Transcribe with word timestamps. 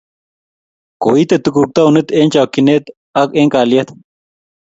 Koitei 1.03 1.41
tukuk 1.43 1.67
taonit 1.75 2.07
eng 2.19 2.31
chokchet 2.33 2.85
ak 3.21 3.29
eng 3.39 3.51
kalyet 3.53 3.89